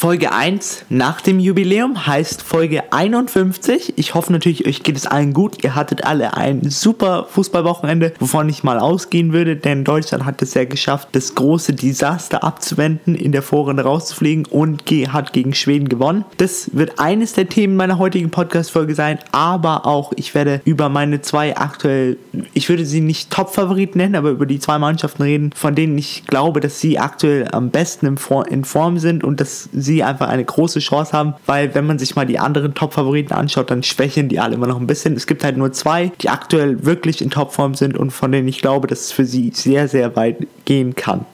Folge 0.00 0.32
1 0.32 0.86
nach 0.88 1.20
dem 1.20 1.38
Jubiläum 1.38 2.06
heißt 2.06 2.40
Folge 2.40 2.90
51. 2.90 3.98
Ich 3.98 4.14
hoffe 4.14 4.32
natürlich, 4.32 4.66
euch 4.66 4.82
geht 4.82 4.96
es 4.96 5.06
allen 5.06 5.34
gut. 5.34 5.62
Ihr 5.62 5.74
hattet 5.74 6.04
alle 6.04 6.32
ein 6.32 6.70
super 6.70 7.26
Fußballwochenende, 7.28 8.14
wovon 8.18 8.48
ich 8.48 8.64
mal 8.64 8.78
ausgehen 8.78 9.34
würde, 9.34 9.56
denn 9.56 9.84
Deutschland 9.84 10.24
hat 10.24 10.40
es 10.40 10.54
ja 10.54 10.64
geschafft, 10.64 11.08
das 11.12 11.34
große 11.34 11.74
Desaster 11.74 12.42
abzuwenden, 12.42 13.14
in 13.14 13.30
der 13.30 13.42
Vorrunde 13.42 13.82
rauszufliegen 13.82 14.46
und 14.46 14.84
hat 15.08 15.34
gegen 15.34 15.52
Schweden 15.52 15.90
gewonnen. 15.90 16.24
Das 16.38 16.70
wird 16.74 16.98
eines 16.98 17.34
der 17.34 17.50
Themen 17.50 17.76
meiner 17.76 17.98
heutigen 17.98 18.30
Podcast-Folge 18.30 18.94
sein, 18.94 19.18
aber 19.32 19.84
auch 19.84 20.14
ich 20.16 20.34
werde 20.34 20.62
über 20.64 20.88
meine 20.88 21.20
zwei 21.20 21.58
aktuell, 21.58 22.16
ich 22.54 22.70
würde 22.70 22.86
sie 22.86 23.02
nicht 23.02 23.30
Top-Favoriten 23.30 23.98
nennen, 23.98 24.14
aber 24.14 24.30
über 24.30 24.46
die 24.46 24.60
zwei 24.60 24.78
Mannschaften 24.78 25.24
reden, 25.24 25.50
von 25.54 25.74
denen 25.74 25.98
ich 25.98 26.24
glaube, 26.24 26.60
dass 26.60 26.80
sie 26.80 26.98
aktuell 26.98 27.48
am 27.52 27.68
besten 27.68 28.16
in 28.48 28.64
Form 28.64 28.98
sind 28.98 29.24
und 29.24 29.42
dass 29.42 29.68
sie 29.74 29.89
sie 29.90 30.02
einfach 30.04 30.28
eine 30.28 30.44
große 30.44 30.78
Chance 30.78 31.12
haben, 31.12 31.34
weil 31.46 31.74
wenn 31.74 31.86
man 31.86 31.98
sich 31.98 32.14
mal 32.14 32.26
die 32.26 32.38
anderen 32.38 32.74
Top-Favoriten 32.74 33.32
anschaut, 33.32 33.70
dann 33.70 33.82
schwächen 33.82 34.28
die 34.28 34.38
alle 34.38 34.54
immer 34.54 34.66
noch 34.66 34.80
ein 34.80 34.86
bisschen. 34.86 35.14
Es 35.16 35.26
gibt 35.26 35.44
halt 35.44 35.56
nur 35.56 35.72
zwei, 35.72 36.12
die 36.20 36.28
aktuell 36.28 36.84
wirklich 36.84 37.20
in 37.20 37.30
Topform 37.30 37.74
sind 37.74 37.98
und 37.98 38.10
von 38.10 38.30
denen 38.30 38.48
ich 38.48 38.60
glaube, 38.60 38.86
dass 38.86 39.00
es 39.00 39.12
für 39.12 39.24
sie 39.24 39.50
sehr, 39.54 39.88
sehr 39.88 40.14
weit 40.16 40.46
gehen 40.64 40.94
kann. 40.94 41.26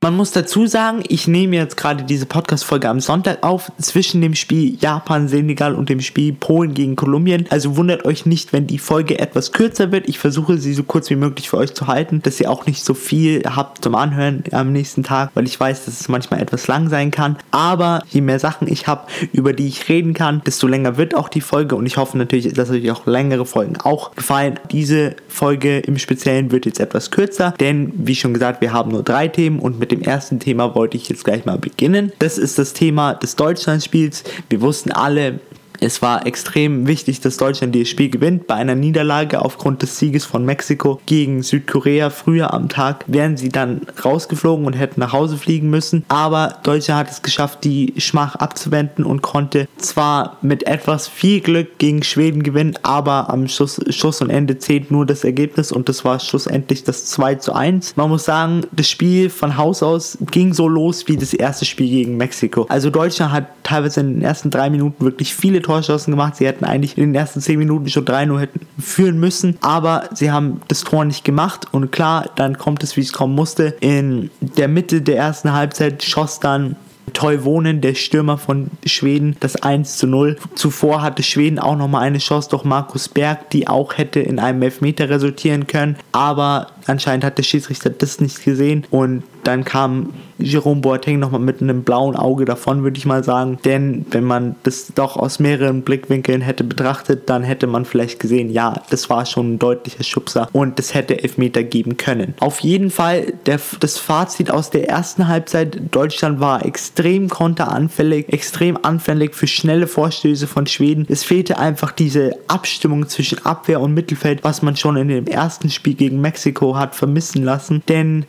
Man 0.00 0.16
muss 0.16 0.30
dazu 0.30 0.68
sagen, 0.68 1.02
ich 1.08 1.26
nehme 1.26 1.56
jetzt 1.56 1.76
gerade 1.76 2.04
diese 2.04 2.24
Podcast-Folge 2.24 2.88
am 2.88 3.00
Sonntag 3.00 3.42
auf, 3.42 3.72
zwischen 3.80 4.20
dem 4.20 4.36
Spiel 4.36 4.76
Japan-Senegal 4.78 5.74
und 5.74 5.88
dem 5.88 6.00
Spiel 6.00 6.34
Polen 6.34 6.72
gegen 6.72 6.94
Kolumbien. 6.94 7.46
Also 7.50 7.76
wundert 7.76 8.04
euch 8.04 8.24
nicht, 8.24 8.52
wenn 8.52 8.68
die 8.68 8.78
Folge 8.78 9.18
etwas 9.18 9.50
kürzer 9.50 9.90
wird. 9.90 10.08
Ich 10.08 10.20
versuche 10.20 10.58
sie 10.58 10.72
so 10.72 10.84
kurz 10.84 11.10
wie 11.10 11.16
möglich 11.16 11.50
für 11.50 11.56
euch 11.56 11.74
zu 11.74 11.88
halten, 11.88 12.22
dass 12.22 12.38
ihr 12.38 12.48
auch 12.48 12.64
nicht 12.64 12.84
so 12.84 12.94
viel 12.94 13.42
habt 13.44 13.82
zum 13.82 13.96
Anhören 13.96 14.44
am 14.52 14.70
nächsten 14.72 15.02
Tag, 15.02 15.30
weil 15.34 15.46
ich 15.46 15.58
weiß, 15.58 15.86
dass 15.86 16.00
es 16.00 16.08
manchmal 16.08 16.42
etwas 16.42 16.68
lang 16.68 16.88
sein 16.88 17.10
kann. 17.10 17.36
Aber 17.50 18.04
je 18.08 18.20
mehr 18.20 18.38
Sachen 18.38 18.68
ich 18.68 18.86
habe, 18.86 19.08
über 19.32 19.52
die 19.52 19.66
ich 19.66 19.88
reden 19.88 20.14
kann, 20.14 20.42
desto 20.46 20.68
länger 20.68 20.96
wird 20.96 21.16
auch 21.16 21.28
die 21.28 21.40
Folge 21.40 21.74
und 21.74 21.86
ich 21.86 21.96
hoffe 21.96 22.16
natürlich, 22.16 22.52
dass 22.52 22.70
euch 22.70 22.88
auch 22.92 23.04
längere 23.06 23.46
Folgen 23.46 23.76
auch 23.78 24.14
gefallen. 24.14 24.60
Diese 24.70 25.16
Folge 25.26 25.80
im 25.80 25.98
Speziellen 25.98 26.52
wird 26.52 26.66
jetzt 26.66 26.78
etwas 26.78 27.10
kürzer, 27.10 27.52
denn 27.58 27.92
wie 27.96 28.14
schon 28.14 28.32
gesagt, 28.32 28.60
wir 28.60 28.72
haben 28.72 28.92
nur 28.92 29.02
drei 29.02 29.26
Themen 29.26 29.58
und 29.58 29.80
mit 29.80 29.87
mit 29.88 30.00
dem 30.00 30.02
ersten 30.02 30.38
Thema 30.38 30.74
wollte 30.74 30.98
ich 30.98 31.08
jetzt 31.08 31.24
gleich 31.24 31.46
mal 31.46 31.56
beginnen. 31.56 32.12
Das 32.18 32.36
ist 32.36 32.58
das 32.58 32.74
Thema 32.74 33.14
des 33.14 33.36
Deutschlandspiels. 33.36 34.22
Wir 34.50 34.60
wussten 34.60 34.92
alle, 34.92 35.40
es 35.80 36.02
war 36.02 36.26
extrem 36.26 36.86
wichtig, 36.86 37.20
dass 37.20 37.36
Deutschland 37.36 37.74
dieses 37.74 37.88
Spiel 37.88 38.10
gewinnt. 38.10 38.46
Bei 38.46 38.54
einer 38.54 38.74
Niederlage 38.74 39.42
aufgrund 39.42 39.82
des 39.82 39.98
Sieges 39.98 40.24
von 40.24 40.44
Mexiko 40.44 41.00
gegen 41.06 41.42
Südkorea 41.42 42.10
früher 42.10 42.52
am 42.52 42.68
Tag 42.68 43.04
wären 43.06 43.36
sie 43.36 43.48
dann 43.48 43.82
rausgeflogen 44.04 44.66
und 44.66 44.72
hätten 44.72 45.00
nach 45.00 45.12
Hause 45.12 45.36
fliegen 45.36 45.70
müssen. 45.70 46.04
Aber 46.08 46.58
Deutschland 46.62 47.00
hat 47.00 47.10
es 47.10 47.22
geschafft, 47.22 47.64
die 47.64 47.94
Schmach 47.98 48.34
abzuwenden 48.36 49.04
und 49.04 49.22
konnte 49.22 49.68
zwar 49.76 50.38
mit 50.42 50.66
etwas 50.66 51.08
viel 51.08 51.40
Glück 51.40 51.78
gegen 51.78 52.02
Schweden 52.02 52.42
gewinnen, 52.42 52.74
aber 52.82 53.30
am 53.30 53.48
Schuss, 53.48 53.80
Schuss 53.90 54.20
und 54.20 54.30
Ende 54.30 54.58
zählt 54.58 54.90
nur 54.90 55.06
das 55.06 55.24
Ergebnis 55.24 55.72
und 55.72 55.88
das 55.88 56.04
war 56.04 56.18
schlussendlich 56.20 56.84
das 56.84 57.06
2 57.06 57.36
zu 57.36 57.52
1. 57.52 57.96
Man 57.96 58.08
muss 58.08 58.24
sagen, 58.24 58.62
das 58.72 58.88
Spiel 58.88 59.30
von 59.30 59.56
Haus 59.56 59.82
aus 59.82 60.18
ging 60.30 60.52
so 60.52 60.68
los 60.68 61.06
wie 61.06 61.16
das 61.16 61.34
erste 61.34 61.64
Spiel 61.64 61.88
gegen 61.88 62.16
Mexiko. 62.16 62.66
Also 62.68 62.90
Deutschland 62.90 63.32
hat 63.32 63.46
teilweise 63.62 64.00
in 64.00 64.14
den 64.14 64.22
ersten 64.22 64.50
drei 64.50 64.70
Minuten 64.70 65.04
wirklich 65.04 65.34
viele 65.34 65.60
Torchancen 65.68 66.12
gemacht. 66.12 66.36
Sie 66.36 66.46
hätten 66.46 66.64
eigentlich 66.64 66.96
in 66.96 67.04
den 67.04 67.14
ersten 67.14 67.42
10 67.42 67.58
Minuten 67.58 67.90
schon 67.90 68.06
3-0 68.06 68.38
hätten 68.40 68.60
führen 68.78 69.20
müssen, 69.20 69.58
aber 69.60 70.08
sie 70.14 70.30
haben 70.30 70.62
das 70.68 70.80
Tor 70.80 71.04
nicht 71.04 71.24
gemacht 71.24 71.66
und 71.72 71.92
klar, 71.92 72.30
dann 72.36 72.56
kommt 72.56 72.82
es, 72.82 72.96
wie 72.96 73.02
es 73.02 73.12
kommen 73.12 73.34
musste. 73.34 73.76
In 73.80 74.30
der 74.40 74.68
Mitte 74.68 75.02
der 75.02 75.18
ersten 75.18 75.52
Halbzeit 75.52 76.02
schoss 76.02 76.40
dann 76.40 76.76
Toivonen, 77.12 77.80
der 77.80 77.94
Stürmer 77.94 78.38
von 78.38 78.70
Schweden, 78.86 79.36
das 79.40 79.56
1 79.56 79.96
zu 79.96 80.06
0. 80.06 80.36
Zuvor 80.54 81.02
hatte 81.02 81.22
Schweden 81.22 81.58
auch 81.58 81.76
nochmal 81.76 82.02
eine 82.02 82.18
Chance 82.18 82.48
durch 82.50 82.64
Markus 82.64 83.08
Berg, 83.08 83.50
die 83.50 83.68
auch 83.68 83.96
hätte 83.98 84.20
in 84.20 84.38
einem 84.38 84.62
Elfmeter 84.62 85.08
resultieren 85.08 85.66
können. 85.66 85.96
Aber 86.12 86.68
anscheinend 86.86 87.24
hat 87.24 87.38
der 87.38 87.42
Schiedsrichter 87.42 87.90
das 87.90 88.20
nicht 88.20 88.44
gesehen 88.44 88.86
und 88.90 89.22
dann 89.44 89.64
kam 89.64 90.12
Jerome 90.38 90.80
Boateng 90.80 91.18
nochmal 91.18 91.40
mit 91.40 91.60
einem 91.60 91.82
blauen 91.82 92.14
Auge 92.14 92.44
davon, 92.44 92.82
würde 92.82 92.98
ich 92.98 93.06
mal 93.06 93.24
sagen. 93.24 93.58
Denn 93.64 94.06
wenn 94.10 94.24
man 94.24 94.56
das 94.62 94.92
doch 94.94 95.16
aus 95.16 95.38
mehreren 95.38 95.82
Blickwinkeln 95.82 96.40
hätte 96.40 96.64
betrachtet, 96.64 97.28
dann 97.28 97.42
hätte 97.42 97.66
man 97.66 97.84
vielleicht 97.84 98.20
gesehen, 98.20 98.50
ja, 98.50 98.82
das 98.90 99.10
war 99.10 99.26
schon 99.26 99.54
ein 99.54 99.58
deutlicher 99.58 100.04
Schubser 100.04 100.48
und 100.52 100.78
es 100.78 100.94
hätte 100.94 101.22
Elfmeter 101.22 101.64
geben 101.64 101.96
können. 101.96 102.34
Auf 102.40 102.60
jeden 102.60 102.90
Fall 102.90 103.32
der, 103.46 103.58
das 103.80 103.98
Fazit 103.98 104.50
aus 104.50 104.70
der 104.70 104.88
ersten 104.88 105.28
Halbzeit, 105.28 105.80
Deutschland 105.90 106.40
war 106.40 106.64
extrem 106.64 107.28
konteranfällig, 107.28 108.32
extrem 108.32 108.78
anfällig 108.82 109.34
für 109.34 109.46
schnelle 109.46 109.86
Vorstöße 109.86 110.46
von 110.46 110.66
Schweden. 110.66 111.06
Es 111.08 111.24
fehlte 111.24 111.58
einfach 111.58 111.90
diese 111.90 112.32
Abstimmung 112.46 113.08
zwischen 113.08 113.44
Abwehr 113.44 113.80
und 113.80 113.94
Mittelfeld, 113.94 114.44
was 114.44 114.62
man 114.62 114.76
schon 114.76 114.96
in 114.96 115.08
dem 115.08 115.26
ersten 115.26 115.70
Spiel 115.70 115.94
gegen 115.94 116.20
Mexiko 116.20 116.76
hat 116.78 116.94
vermissen 116.94 117.44
lassen. 117.44 117.82
Denn 117.88 118.24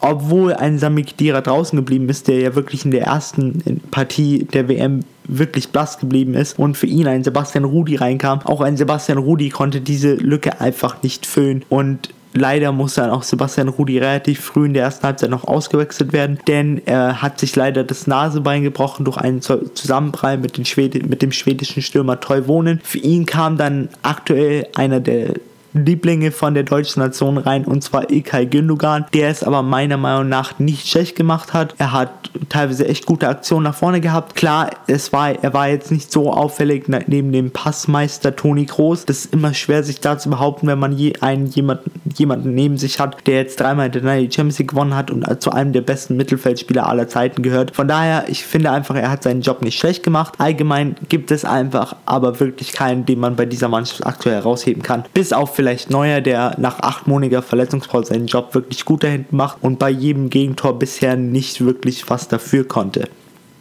obwohl 0.00 0.52
ein 0.52 0.78
Sami 0.78 1.02
Khedira 1.02 1.40
draußen 1.40 1.76
geblieben 1.76 2.08
ist, 2.08 2.28
der 2.28 2.38
ja 2.38 2.54
wirklich 2.54 2.84
in 2.84 2.90
der 2.90 3.04
ersten 3.04 3.80
Partie 3.90 4.44
der 4.44 4.68
WM 4.68 5.00
wirklich 5.26 5.70
blass 5.70 5.98
geblieben 5.98 6.34
ist 6.34 6.58
und 6.58 6.76
für 6.76 6.86
ihn 6.86 7.06
ein 7.06 7.24
Sebastian 7.24 7.64
Rudi 7.64 7.96
reinkam. 7.96 8.40
Auch 8.44 8.60
ein 8.60 8.76
Sebastian 8.76 9.18
Rudi 9.18 9.48
konnte 9.48 9.80
diese 9.80 10.14
Lücke 10.14 10.60
einfach 10.60 11.02
nicht 11.02 11.24
füllen 11.24 11.64
und 11.68 12.10
leider 12.34 12.72
musste 12.72 13.00
dann 13.00 13.10
auch 13.10 13.22
Sebastian 13.22 13.68
Rudi 13.68 13.98
relativ 13.98 14.40
früh 14.40 14.66
in 14.66 14.74
der 14.74 14.84
ersten 14.84 15.06
Halbzeit 15.06 15.30
noch 15.30 15.44
ausgewechselt 15.44 16.12
werden, 16.12 16.38
denn 16.48 16.82
er 16.84 17.22
hat 17.22 17.38
sich 17.38 17.56
leider 17.56 17.84
das 17.84 18.06
Nasebein 18.06 18.62
gebrochen 18.64 19.04
durch 19.04 19.16
einen 19.16 19.40
Zusammenprall 19.40 20.36
mit, 20.36 20.58
mit 20.58 21.22
dem 21.22 21.32
schwedischen 21.32 21.82
Stürmer 21.82 22.20
Toivonen. 22.20 22.80
Für 22.84 22.98
ihn 22.98 23.24
kam 23.24 23.56
dann 23.56 23.88
aktuell 24.02 24.66
einer 24.74 25.00
der 25.00 25.34
Lieblinge 25.74 26.30
von 26.30 26.54
der 26.54 26.62
deutschen 26.62 27.00
Nation 27.00 27.36
rein 27.36 27.64
und 27.64 27.82
zwar 27.82 28.10
Ilkay 28.10 28.46
Gündogan, 28.46 29.06
der 29.12 29.28
es 29.28 29.42
aber 29.42 29.62
meiner 29.62 29.96
Meinung 29.96 30.28
nach 30.28 30.58
nicht 30.60 30.86
schlecht 30.86 31.16
gemacht 31.16 31.52
hat. 31.52 31.74
Er 31.78 31.92
hat 31.92 32.30
teilweise 32.48 32.86
echt 32.86 33.06
gute 33.06 33.28
Aktionen 33.28 33.64
nach 33.64 33.74
vorne 33.74 34.00
gehabt. 34.00 34.36
Klar, 34.36 34.70
es 34.86 35.12
war, 35.12 35.30
er 35.30 35.52
war 35.52 35.68
jetzt 35.68 35.90
nicht 35.90 36.12
so 36.12 36.32
auffällig 36.32 36.88
neben 36.88 37.32
dem 37.32 37.50
Passmeister 37.50 38.36
Toni 38.36 38.66
Kroos. 38.66 39.04
Das 39.04 39.24
ist 39.24 39.34
immer 39.34 39.52
schwer, 39.52 39.82
sich 39.82 40.00
da 40.00 40.16
zu 40.16 40.30
behaupten, 40.30 40.68
wenn 40.68 40.78
man 40.78 40.92
je 40.92 41.14
einen 41.20 41.46
jemanden, 41.46 41.90
jemanden 42.14 42.54
neben 42.54 42.78
sich 42.78 43.00
hat, 43.00 43.26
der 43.26 43.34
jetzt 43.34 43.58
dreimal 43.58 43.86
in 43.86 43.92
der 44.04 44.30
Champions 44.30 44.60
League 44.60 44.70
gewonnen 44.70 44.94
hat 44.94 45.10
und 45.10 45.42
zu 45.42 45.50
einem 45.50 45.72
der 45.72 45.80
besten 45.80 46.16
Mittelfeldspieler 46.16 46.88
aller 46.88 47.08
Zeiten 47.08 47.42
gehört. 47.42 47.74
Von 47.74 47.88
daher, 47.88 48.26
ich 48.28 48.44
finde 48.44 48.70
einfach, 48.70 48.94
er 48.94 49.10
hat 49.10 49.24
seinen 49.24 49.40
Job 49.40 49.60
nicht 49.60 49.78
schlecht 49.78 50.04
gemacht. 50.04 50.34
Allgemein 50.38 50.94
gibt 51.08 51.32
es 51.32 51.44
einfach 51.44 51.96
aber 52.06 52.38
wirklich 52.38 52.72
keinen, 52.72 53.06
den 53.06 53.18
man 53.18 53.34
bei 53.34 53.44
dieser 53.44 53.68
Mannschaft 53.68 54.06
aktuell 54.06 54.36
herausheben 54.36 54.82
kann. 54.84 55.04
Bis 55.12 55.32
auf 55.32 55.54
vielleicht 55.54 55.63
vielleicht 55.64 55.88
Neuer, 55.88 56.20
der 56.20 56.56
nach 56.58 56.80
achtmonatiger 56.80 57.40
Verletzungspause 57.40 58.12
seinen 58.12 58.26
Job 58.26 58.54
wirklich 58.54 58.84
gut 58.84 59.02
dahin 59.02 59.24
macht 59.30 59.56
und 59.62 59.78
bei 59.78 59.88
jedem 59.88 60.28
Gegentor 60.28 60.78
bisher 60.78 61.16
nicht 61.16 61.64
wirklich 61.64 62.10
was 62.10 62.28
dafür 62.28 62.68
konnte. 62.68 63.08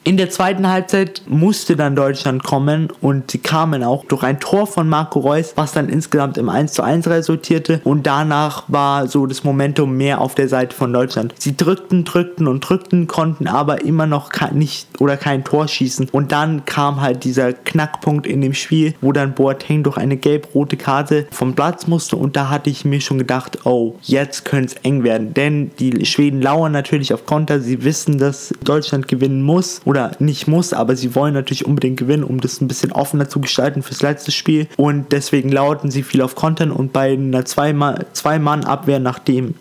In 0.06 0.18
der 0.18 0.30
zweiten 0.30 0.70
Halbzeit 0.70 1.22
musste 1.30 1.78
dann 1.78 1.96
Deutschland 1.96 2.44
kommen 2.44 2.90
und 3.00 3.32
sie 3.32 3.38
kamen 3.38 3.86
auch 3.86 4.04
durch 4.04 4.24
ein 4.24 4.42
Tor 4.42 4.68
von 4.68 4.90
Marco 4.90 5.20
Reus, 5.20 5.54
was 5.56 5.72
dann 5.72 5.88
insgesamt 5.88 6.38
im 6.38 6.50
1 6.50 6.74
zu 6.74 6.84
1 6.84 7.08
resultierte. 7.08 7.80
Und 7.86 8.06
danach 8.06 8.66
war 8.68 9.08
so 9.08 9.28
das 9.28 9.46
Momentum 9.46 9.96
mehr 9.96 10.20
auf 10.20 10.36
der 10.36 10.50
Seite 10.50 10.76
von 10.76 10.92
Deutschland. 10.92 11.34
Sie 11.40 11.56
drückten, 11.56 12.04
drückten 12.04 12.48
und 12.48 12.60
drückten, 12.68 13.08
konnten 13.08 13.48
aber 13.48 13.86
immer 13.86 14.06
noch 14.06 14.30
nicht 14.52 14.90
oder 15.00 15.16
kein 15.16 15.46
Tor 15.46 15.70
schießen. 15.70 16.10
Und 16.12 16.34
dann 16.34 16.66
kam 16.66 17.00
halt 17.00 17.24
dieser 17.24 17.54
Knackpunkt 17.54 18.28
in 18.28 18.42
dem 18.42 18.54
Spiel, 18.54 18.96
wo 19.00 19.14
dann 19.14 19.34
Boateng 19.34 19.84
durch 19.84 19.96
eine 19.96 20.18
gelb-rote 20.18 20.76
Karte 20.76 21.28
vom 21.32 21.56
Platz 21.56 21.88
musste. 21.88 22.18
Und 22.18 22.36
da 22.36 22.50
hatte 22.50 22.70
ich 22.70 22.84
mir 22.84 23.00
schon 23.00 23.20
gedacht, 23.20 23.66
oh, 23.66 23.96
jetzt 24.02 24.44
könnte 24.44 24.76
es 24.76 24.82
eng 24.84 25.06
werden, 25.06 25.34
denn 25.34 25.72
die 25.80 26.06
Schweden 26.06 26.42
lauern 26.42 26.74
natürlich 26.74 27.14
auf 27.14 27.26
Konter, 27.26 27.62
sie 27.62 27.86
wissen, 27.86 28.18
dass 28.18 28.54
Deutschland 28.66 29.08
gewinnen 29.08 29.44
muss 29.44 29.80
oder 29.94 30.12
nicht 30.18 30.48
muss, 30.48 30.74
aber 30.74 30.96
sie 30.96 31.14
wollen 31.14 31.36
natürlich 31.36 31.68
unbedingt 31.68 31.98
gewinnen, 31.98 32.24
um 32.24 32.42
das 32.42 32.60
ein 32.62 32.68
bisschen 32.68 32.92
offener 32.92 33.30
zu 33.30 33.40
gestalten 33.40 33.84
fürs 33.84 34.02
letzte 34.02 34.32
Spiel. 34.32 34.68
Und 34.76 35.12
deswegen 35.12 35.50
lauten 35.50 35.92
sie 35.92 36.02
viel 36.02 36.24
auf 36.24 36.34
Content 36.34 36.74
und 36.74 36.94
bei 36.94 37.14
einer 37.14 37.46
Zwei-Mann-Abwehr, 37.46 38.98
nachdem 38.98 39.54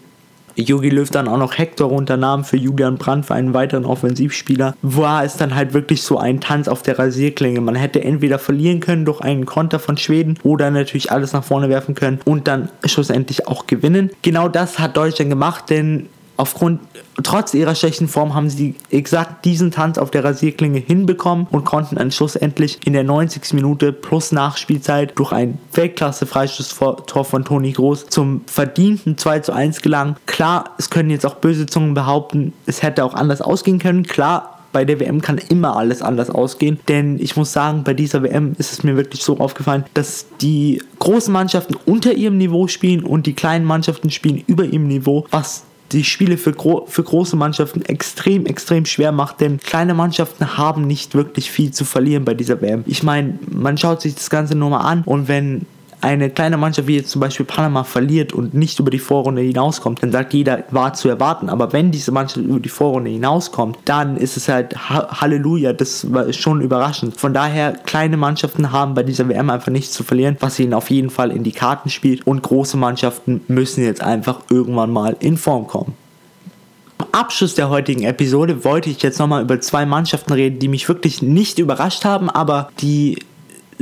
Jogi 0.56 0.88
Löw 0.88 1.11
dann 1.11 1.29
auch 1.29 1.37
noch 1.37 1.58
Hector 1.58 1.88
runternahm 1.88 2.44
für 2.44 2.56
Julian 2.56 2.96
Brandt, 2.96 3.26
für 3.26 3.34
einen 3.34 3.52
weiteren 3.52 3.84
Offensivspieler, 3.84 4.75
war 4.81 5.23
es 5.23 5.37
dann 5.37 5.55
halt 5.55 5.75
wirklich 5.75 6.02
so 6.02 6.17
ein 6.19 6.40
Tanz 6.40 6.67
auf 6.67 6.82
der 6.82 6.99
Rasierklinge. 6.99 7.61
Man 7.61 7.75
hätte 7.75 8.02
entweder 8.02 8.38
verlieren 8.38 8.81
können 8.81 9.05
durch 9.05 9.20
einen 9.20 9.44
Konter 9.44 9.79
von 9.79 9.99
Schweden 9.99 10.38
oder 10.44 10.70
natürlich 10.70 11.12
alles 11.12 11.34
nach 11.34 11.44
vorne 11.44 11.69
werfen 11.69 11.94
können 11.94 12.20
und 12.25 12.49
dann 12.49 12.70
schlussendlich 12.87 13.49
auch 13.49 13.67
gewinnen. 13.67 14.11
Genau 14.23 14.49
das 14.49 14.79
hat 14.79 14.96
Deutschland 14.96 15.31
gemacht, 15.31 15.69
denn 15.69 16.08
aufgrund, 16.37 16.81
trotz 17.23 17.55
ihrer 17.55 17.75
schlechten 17.75 18.08
Form 18.08 18.34
haben 18.34 18.50
sie 18.50 18.75
exakt 18.90 19.44
diesen 19.44 19.70
Tanz 19.70 19.99
auf 19.99 20.11
der 20.11 20.25
Rasierklinge 20.25 20.79
hinbekommen 20.79 21.46
und 21.50 21.64
konnten 21.64 21.96
dann 21.96 22.11
schlussendlich 22.11 22.79
in 22.84 22.93
der 22.93 23.05
90. 23.05 23.55
Minute 23.55 23.93
plus 23.93 24.32
Nachspielzeit 24.32 25.19
durch 25.19 25.32
ein 25.32 25.58
Weltklasse-Freistoßtor 25.73 27.25
von 27.25 27.44
Toni 27.44 27.73
Groß 27.73 28.06
zum 28.06 28.43
verdienten 28.46 29.19
2 29.19 29.40
zu 29.40 29.52
1 29.52 29.82
gelangen. 29.82 30.17
Klar, 30.26 30.70
es 30.79 30.90
können 30.90 31.11
jetzt 31.11 31.26
auch 31.26 31.37
böse 31.37 31.67
Zungen 31.67 31.94
behaupten, 31.94 32.52
es 32.67 32.82
hätte 32.82 33.05
auch 33.05 33.14
anders 33.14 33.40
ausgehen 33.40 33.79
können. 33.79 34.05
Klar, 34.05 34.58
bei 34.73 34.84
der 34.84 34.99
WM 34.99 35.20
kann 35.20 35.38
immer 35.38 35.76
alles 35.76 36.02
anders 36.02 36.31
ausgehen. 36.31 36.81
Denn 36.88 37.19
ich 37.20 37.37
muss 37.37 37.52
sagen, 37.52 37.84
bei 37.84 37.94
dieser 37.94 38.23
WM 38.23 38.55
ist 38.58 38.73
es 38.73 38.82
mir 38.82 38.96
wirklich 38.96 39.23
so 39.23 39.38
aufgefallen, 39.38 39.84
dass 39.94 40.26
die 40.40 40.82
großen 40.99 41.32
Mannschaften 41.32 41.76
unter 41.87 42.14
ihrem 42.14 42.38
Niveau 42.38 42.67
spielen 42.67 43.05
und 43.05 43.26
die 43.26 43.34
kleinen 43.34 43.64
Mannschaften 43.64 44.11
spielen 44.11 44.43
über 44.46 44.64
ihrem 44.64 44.88
Niveau, 44.88 45.26
was 45.31 45.64
die 45.93 46.05
Spiele 46.05 46.37
für, 46.37 46.53
gro 46.53 46.87
für 46.87 47.03
große 47.03 47.37
Mannschaften 47.37 47.83
extrem, 47.83 48.47
extrem 48.47 48.85
schwer 48.85 49.12
macht, 49.12 49.41
denn 49.41 49.59
kleine 49.59 49.94
Mannschaften 49.94 50.56
haben 50.56 50.87
nicht 50.87 51.15
wirklich 51.15 51.50
viel 51.50 51.73
zu 51.73 51.85
verlieren 51.85 52.25
bei 52.25 52.35
dieser 52.35 52.61
WM. 52.61 52.85
Ich 52.87 53.03
meine, 53.03 53.39
man 53.50 53.79
schaut 53.79 54.03
sich 54.03 54.15
das 54.15 54.31
Ganze 54.31 54.55
nur 54.55 54.71
mal 54.71 54.81
an 54.81 55.03
und 55.05 55.29
wenn 55.29 55.67
eine 56.03 56.31
kleine 56.31 56.57
Mannschaft 56.57 56.89
wie 56.89 56.97
jetzt 56.97 57.11
zum 57.11 57.21
Beispiel 57.21 57.47
Panama 57.47 57.85
verliert 57.85 58.33
und 58.33 58.55
nicht 58.55 58.81
über 58.81 58.91
die 58.91 58.99
Vorrunde 58.99 59.41
hinauskommt, 59.41 60.03
dann 60.03 60.11
sagt 60.11 60.35
jeder, 60.35 60.65
war 60.71 60.95
zu 60.95 61.09
erwarten. 61.09 61.49
Aber 61.49 61.73
wenn 61.73 61.93
diese 61.93 62.11
Mannschaft 62.11 62.45
über 62.45 62.59
die 62.59 62.69
Vorrunde 62.69 63.11
hinauskommt, 63.11 63.79
dann 63.85 64.17
ist 64.17 64.37
es 64.37 64.49
halt 64.49 64.77
Halleluja, 64.77 65.73
das 65.73 66.13
war 66.13 66.33
schon 66.33 66.61
überraschend. 66.61 67.19
Von 67.19 67.33
daher, 67.33 67.73
kleine 67.73 68.17
Mannschaften 68.17 68.73
haben 68.73 68.95
bei 68.95 69.05
dieser 69.05 69.29
WM 69.29 69.49
einfach 69.49 69.71
nichts 69.71 69.93
zu 69.93 70.03
verlieren, 70.03 70.37
was 70.41 70.59
ihnen 70.59 70.75
auf 70.75 70.91
jeden 70.91 71.11
Fall 71.11 71.31
in 71.31 71.45
die 71.45 71.53
Karten 71.53 71.89
spielt. 71.89 72.27
Und 72.27 72.43
große 72.43 72.77
Mannschaften 72.77 73.43
müssen 73.47 73.85
jetzt 73.85 74.03
einfach 74.03 74.41
irgendwann 74.51 74.91
mal 74.91 75.17
in 75.21 75.37
Form 75.37 75.69
kommen. 75.69 75.95
Abschluss 77.13 77.55
der 77.55 77.69
heutigen 77.69 78.05
Episode 78.05 78.65
wollte 78.65 78.89
ich 78.91 79.03
jetzt 79.03 79.19
nochmal 79.19 79.43
über 79.43 79.61
zwei 79.61 79.85
Mannschaften 79.85 80.33
reden, 80.33 80.59
die 80.59 80.69
mich 80.69 80.89
wirklich 80.89 81.21
nicht 81.21 81.59
überrascht 81.59 82.05
haben, 82.05 82.31
aber 82.31 82.71
die 82.81 83.19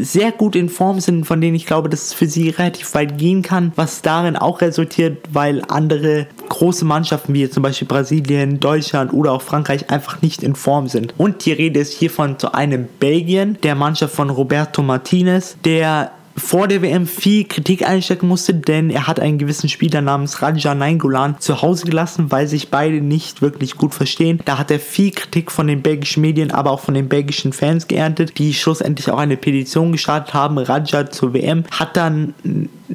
sehr 0.05 0.33
gut 0.33 0.57
in 0.57 0.69
Form 0.69 1.01
sind, 1.01 1.25
von 1.25 1.41
denen 1.41 1.55
ich 1.55 1.67
glaube, 1.67 1.89
dass 1.89 2.05
es 2.05 2.13
für 2.13 2.27
sie 2.27 2.51
relativ 2.51 2.95
weit 2.95 3.19
gehen 3.19 3.43
kann, 3.43 3.73
was 3.77 4.03
darin 4.03 4.37
auch 4.37 4.61
resultiert, 4.61 5.19
weil 5.33 5.63
andere 5.69 6.27
große 6.49 6.85
Mannschaften 6.85 7.35
wie 7.35 7.49
zum 7.49 7.63
Beispiel 7.63 7.89
Brasilien, 7.89 8.61
Deutschland 8.61 9.13
oder 9.13 9.33
auch 9.33 9.43
Frankreich 9.43 9.91
einfach 9.91 10.23
nicht 10.23 10.43
in 10.43 10.55
Form 10.55 10.89
sind. 10.89 11.15
Und 11.19 11.45
die 11.45 11.53
Rede 11.53 11.81
ist 11.81 11.93
hiervon 11.93 12.39
zu 12.39 12.55
einem 12.55 12.89
Belgien, 12.99 13.59
der 13.63 13.75
Mannschaft 13.75 14.15
von 14.15 14.31
Roberto 14.31 14.83
Martinez, 14.83 15.57
der 15.65 16.13
vor 16.41 16.67
der 16.67 16.83
WM 16.83 17.07
viel 17.07 17.45
Kritik 17.45 17.87
einstecken 17.87 18.27
musste, 18.27 18.55
denn 18.55 18.91
er 18.91 19.07
hat 19.07 19.21
einen 19.21 19.39
gewissen 19.39 19.69
Spieler 19.69 20.01
namens 20.01 20.43
Raja 20.43 20.75
Nainggolan 20.75 21.37
zu 21.39 21.63
Hause 21.63 21.87
gelassen, 21.87 22.31
weil 22.31 22.49
sich 22.49 22.71
beide 22.71 23.01
nicht 23.01 23.43
wirklich 23.43 23.77
gut 23.77 23.95
verstehen. 23.95 24.41
Da 24.45 24.59
hat 24.59 24.71
er 24.71 24.81
viel 24.81 25.13
Kritik 25.13 25.53
von 25.53 25.67
den 25.67 25.83
belgischen 25.83 26.23
Medien, 26.23 26.51
aber 26.51 26.71
auch 26.71 26.81
von 26.81 26.95
den 26.95 27.09
belgischen 27.09 27.53
Fans 27.53 27.87
geerntet, 27.87 28.39
die 28.39 28.55
schlussendlich 28.55 29.11
auch 29.11 29.19
eine 29.19 29.37
Petition 29.37 29.93
gestartet 29.93 30.35
haben. 30.35 30.59
Raja 30.59 31.11
zur 31.11 31.35
WM 31.35 31.65
hat 31.71 31.97
dann 31.97 32.35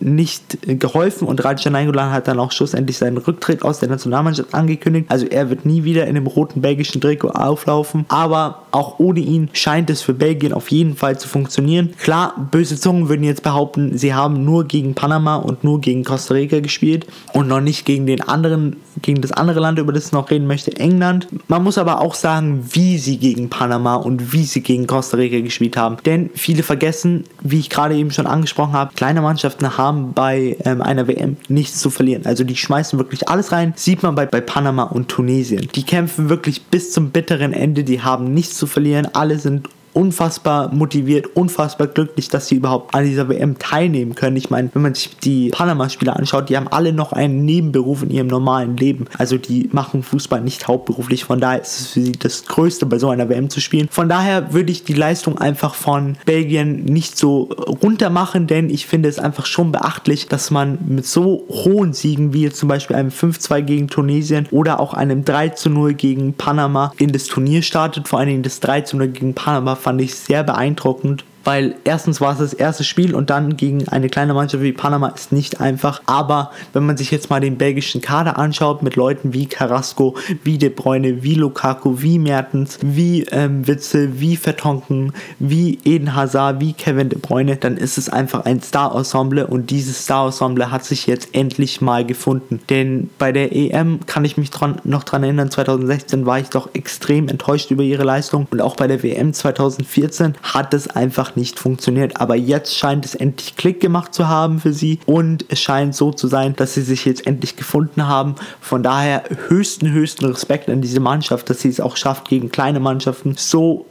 nicht 0.01 0.57
geholfen 0.79 1.27
und 1.27 1.43
Raja 1.43 1.69
Nainggolan 1.69 2.11
hat 2.11 2.27
dann 2.27 2.39
auch 2.39 2.51
schlussendlich 2.51 2.97
seinen 2.97 3.17
Rücktritt 3.17 3.63
aus 3.63 3.79
der 3.79 3.89
Nationalmannschaft 3.89 4.53
angekündigt. 4.53 5.05
Also 5.09 5.25
er 5.25 5.49
wird 5.49 5.65
nie 5.65 5.83
wieder 5.83 6.07
in 6.07 6.15
dem 6.15 6.27
roten 6.27 6.61
belgischen 6.61 7.01
Trikot 7.01 7.29
auflaufen, 7.29 8.05
aber 8.09 8.63
auch 8.71 8.99
ohne 8.99 9.19
ihn 9.19 9.49
scheint 9.53 9.89
es 9.89 10.01
für 10.01 10.13
Belgien 10.13 10.53
auf 10.53 10.69
jeden 10.69 10.95
Fall 10.95 11.17
zu 11.17 11.27
funktionieren. 11.27 11.93
Klar, 11.97 12.33
böse 12.51 12.77
Zungen 12.77 13.09
würden 13.09 13.23
jetzt 13.23 13.43
behaupten, 13.43 13.97
sie 13.97 14.13
haben 14.13 14.43
nur 14.43 14.65
gegen 14.65 14.95
Panama 14.95 15.35
und 15.37 15.63
nur 15.63 15.79
gegen 15.81 16.03
Costa 16.03 16.33
Rica 16.33 16.59
gespielt 16.59 17.07
und 17.33 17.47
noch 17.47 17.61
nicht 17.61 17.85
gegen 17.85 18.05
den 18.05 18.21
anderen, 18.21 18.77
gegen 19.01 19.21
das 19.21 19.31
andere 19.31 19.59
Land, 19.59 19.79
über 19.79 19.93
das 19.93 20.07
ich 20.07 20.11
noch 20.11 20.29
reden 20.29 20.47
möchte, 20.47 20.75
England. 20.77 21.27
Man 21.47 21.63
muss 21.63 21.77
aber 21.77 22.01
auch 22.01 22.15
sagen, 22.15 22.65
wie 22.71 22.97
sie 22.97 23.17
gegen 23.17 23.49
Panama 23.49 23.95
und 23.95 24.33
wie 24.33 24.43
sie 24.43 24.61
gegen 24.61 24.87
Costa 24.87 25.17
Rica 25.17 25.39
gespielt 25.39 25.77
haben. 25.77 25.97
Denn 26.05 26.29
viele 26.33 26.63
vergessen, 26.63 27.23
wie 27.41 27.59
ich 27.59 27.69
gerade 27.69 27.95
eben 27.95 28.11
schon 28.11 28.27
angesprochen 28.27 28.73
habe, 28.73 28.93
kleine 28.95 29.21
Mannschaften 29.21 29.77
haben 29.77 29.84
bei 29.91 30.57
ähm, 30.65 30.81
einer 30.81 31.07
WM 31.07 31.37
nichts 31.47 31.79
zu 31.79 31.89
verlieren. 31.89 32.25
Also 32.25 32.43
die 32.43 32.55
schmeißen 32.55 32.99
wirklich 32.99 33.29
alles 33.29 33.51
rein. 33.51 33.73
Sieht 33.75 34.03
man 34.03 34.15
bei, 34.15 34.25
bei 34.25 34.41
Panama 34.41 34.83
und 34.83 35.09
Tunesien. 35.09 35.67
Die 35.75 35.83
kämpfen 35.83 36.29
wirklich 36.29 36.63
bis 36.63 36.91
zum 36.91 37.11
bitteren 37.11 37.53
Ende. 37.53 37.83
Die 37.83 38.01
haben 38.01 38.33
nichts 38.33 38.57
zu 38.57 38.67
verlieren. 38.67 39.07
Alle 39.13 39.39
sind 39.39 39.69
unfassbar 39.95 40.73
motiviert, 40.73 41.35
unfassbar 41.35 41.87
glücklich, 41.87 42.27
dass 42.27 42.47
sie 42.47 42.55
überhaupt 42.55 42.93
an 42.93 43.05
dieser 43.05 43.29
WM 43.29 43.57
teilnehmen 43.57 44.13
können. 44.13 44.35
Ich 44.35 44.49
meine, 44.49 44.69
wenn 44.73 44.81
man 44.81 44.93
sich 44.93 45.15
die 45.17 45.49
Panama-Spieler 45.49 46.17
anschaut, 46.17 46.49
die 46.49 46.57
haben 46.57 46.67
alle 46.67 46.91
noch 46.91 47.13
einen 47.13 47.45
Nebenberuf 47.45 48.03
in 48.03 48.09
ihrem 48.11 48.27
normalen 48.27 48.75
Leben. 48.75 49.05
Also 49.17 49.37
die 49.37 49.69
machen 49.71 50.03
Fußball 50.03 50.41
nicht 50.41 50.67
hauptberuflich. 50.67 51.23
Von 51.23 51.39
daher 51.39 51.61
ist 51.61 51.79
es 51.79 51.87
für 51.87 52.01
sie 52.01 52.11
das 52.11 52.45
Größte, 52.45 52.85
bei 52.85 52.99
so 52.99 53.09
einer 53.09 53.29
WM 53.29 53.49
zu 53.49 53.61
spielen. 53.61 53.87
Von 53.89 54.09
daher 54.09 54.53
würde 54.53 54.71
ich 54.71 54.83
die 54.83 54.93
Leistung 54.93 55.37
einfach 55.37 55.75
von 55.75 56.17
Belgien 56.25 56.83
nicht 56.83 57.17
so 57.17 57.43
runter 57.81 58.09
machen, 58.09 58.47
denn 58.47 58.69
ich 58.69 58.87
finde 58.87 59.07
es 59.07 59.17
einfach 59.17 59.45
schon 59.45 59.71
beachtlich, 59.71 60.27
dass 60.27 60.51
man 60.51 60.77
mit 60.85 61.05
so 61.05 61.45
hohen 61.49 61.93
Siegen 61.93 62.33
wie 62.33 62.41
jetzt 62.41 62.57
zum 62.57 62.67
Beispiel 62.67 62.97
einem 62.97 63.09
5-2 63.09 63.61
gegen 63.61 63.87
Tunesien 63.87 64.47
oder 64.51 64.81
auch 64.81 64.93
einem 64.93 65.21
3-0 65.23 65.93
gegen 65.93 66.33
Panama 66.33 66.91
in 66.97 67.13
das 67.13 67.25
Turnier 67.27 67.61
startet. 67.61 68.09
Vor 68.09 68.19
allen 68.19 68.27
Dingen 68.27 68.43
das 68.43 68.61
3-0 68.61 69.07
gegen 69.07 69.33
Panama 69.33 69.75
fand 69.85 70.01
ich 70.01 70.15
sehr 70.15 70.43
beeindruckend 70.43 71.23
weil 71.45 71.75
erstens 71.83 72.19
war 72.19 72.33
es 72.33 72.39
das 72.39 72.53
erste 72.53 72.83
Spiel 72.83 73.15
und 73.15 73.29
dann 73.29 73.55
gegen 73.55 73.87
eine 73.87 74.09
kleine 74.09 74.33
Mannschaft 74.33 74.63
wie 74.63 74.73
Panama 74.73 75.09
ist 75.09 75.31
nicht 75.31 75.61
einfach. 75.61 76.01
Aber 76.07 76.51
wenn 76.73 76.85
man 76.85 76.97
sich 76.97 77.11
jetzt 77.11 77.29
mal 77.29 77.39
den 77.39 77.57
belgischen 77.57 78.01
Kader 78.01 78.37
anschaut 78.37 78.81
mit 78.81 78.95
Leuten 78.95 79.33
wie 79.33 79.45
Carrasco, 79.45 80.17
wie 80.43 80.57
De 80.57 80.69
Bruyne, 80.69 81.23
wie 81.23 81.35
Lukaku, 81.35 82.01
wie 82.01 82.19
Mertens, 82.19 82.79
wie 82.81 83.23
ähm, 83.31 83.67
Witzel, 83.67 84.19
wie 84.19 84.35
Vertonken, 84.35 85.13
wie 85.39 85.79
Eden 85.85 86.15
Hazard, 86.15 86.59
wie 86.59 86.73
Kevin 86.73 87.09
De 87.09 87.19
Bruyne, 87.19 87.55
dann 87.57 87.77
ist 87.77 87.97
es 87.97 88.09
einfach 88.09 88.45
ein 88.45 88.61
Star-Ensemble 88.61 89.45
und 89.45 89.69
dieses 89.69 90.03
Star-Ensemble 90.03 90.71
hat 90.71 90.83
sich 90.83 91.05
jetzt 91.05 91.29
endlich 91.33 91.79
mal 91.79 92.05
gefunden. 92.05 92.59
Denn 92.69 93.09
bei 93.19 93.31
der 93.31 93.55
EM 93.55 93.99
kann 94.07 94.25
ich 94.25 94.37
mich 94.37 94.49
dran, 94.49 94.81
noch 94.83 95.03
dran 95.03 95.23
erinnern, 95.23 95.51
2016 95.51 96.25
war 96.25 96.39
ich 96.39 96.49
doch 96.49 96.69
extrem 96.73 97.27
enttäuscht 97.27 97.69
über 97.69 97.83
ihre 97.83 98.03
Leistung 98.03 98.47
und 98.49 98.61
auch 98.61 98.75
bei 98.75 98.87
der 98.87 99.03
WM 99.03 99.31
2014 99.31 100.33
hat 100.41 100.73
es 100.73 100.87
einfach 100.87 101.34
nicht 101.35 101.59
funktioniert. 101.59 102.19
Aber 102.19 102.35
jetzt 102.35 102.77
scheint 102.77 103.05
es 103.05 103.15
endlich 103.15 103.55
Klick 103.55 103.79
gemacht 103.79 104.13
zu 104.13 104.27
haben 104.27 104.59
für 104.59 104.73
sie 104.73 104.99
und 105.05 105.45
es 105.49 105.59
scheint 105.59 105.95
so 105.95 106.11
zu 106.11 106.27
sein, 106.27 106.55
dass 106.55 106.73
sie 106.73 106.81
sich 106.81 107.05
jetzt 107.05 107.27
endlich 107.27 107.55
gefunden 107.55 108.07
haben. 108.07 108.35
Von 108.61 108.83
daher 108.83 109.23
höchsten, 109.47 109.91
höchsten 109.91 110.25
Respekt 110.25 110.69
an 110.69 110.81
diese 110.81 110.99
Mannschaft, 110.99 111.49
dass 111.49 111.61
sie 111.61 111.69
es 111.69 111.79
auch 111.79 111.97
schafft, 111.97 112.29
gegen 112.29 112.49
kleine 112.49 112.79
Mannschaften 112.79 113.35
so 113.37 113.85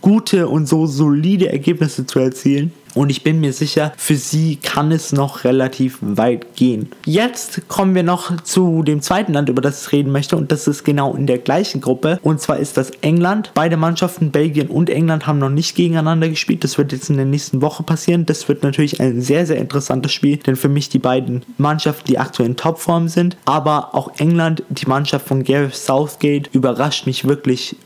gute 0.00 0.48
und 0.48 0.66
so 0.66 0.86
solide 0.86 1.50
Ergebnisse 1.50 2.06
zu 2.06 2.18
erzielen. 2.18 2.72
Und 2.98 3.10
ich 3.10 3.22
bin 3.22 3.38
mir 3.38 3.52
sicher, 3.52 3.92
für 3.96 4.16
sie 4.16 4.56
kann 4.56 4.90
es 4.90 5.12
noch 5.12 5.44
relativ 5.44 5.98
weit 6.00 6.56
gehen. 6.56 6.88
Jetzt 7.06 7.68
kommen 7.68 7.94
wir 7.94 8.02
noch 8.02 8.42
zu 8.42 8.82
dem 8.82 9.02
zweiten 9.02 9.34
Land, 9.34 9.48
über 9.48 9.62
das 9.62 9.86
ich 9.86 9.92
reden 9.92 10.10
möchte. 10.10 10.36
Und 10.36 10.50
das 10.50 10.66
ist 10.66 10.82
genau 10.82 11.14
in 11.14 11.28
der 11.28 11.38
gleichen 11.38 11.80
Gruppe. 11.80 12.18
Und 12.24 12.40
zwar 12.40 12.56
ist 12.56 12.76
das 12.76 12.90
England. 13.02 13.52
Beide 13.54 13.76
Mannschaften, 13.76 14.32
Belgien 14.32 14.66
und 14.66 14.90
England, 14.90 15.28
haben 15.28 15.38
noch 15.38 15.48
nicht 15.48 15.76
gegeneinander 15.76 16.28
gespielt. 16.28 16.64
Das 16.64 16.76
wird 16.76 16.90
jetzt 16.90 17.08
in 17.08 17.18
der 17.18 17.24
nächsten 17.24 17.62
Woche 17.62 17.84
passieren. 17.84 18.26
Das 18.26 18.48
wird 18.48 18.64
natürlich 18.64 19.00
ein 19.00 19.20
sehr, 19.20 19.46
sehr 19.46 19.58
interessantes 19.58 20.10
Spiel. 20.10 20.38
Denn 20.38 20.56
für 20.56 20.68
mich 20.68 20.88
die 20.88 20.98
beiden 20.98 21.44
Mannschaften, 21.56 22.04
die 22.08 22.18
aktuell 22.18 22.48
in 22.48 22.56
Topform 22.56 23.06
sind. 23.06 23.36
Aber 23.44 23.94
auch 23.94 24.10
England, 24.18 24.64
die 24.70 24.86
Mannschaft 24.86 25.28
von 25.28 25.44
Gareth 25.44 25.76
Southgate, 25.76 26.50
überrascht 26.52 27.06
mich 27.06 27.28
wirklich 27.28 27.76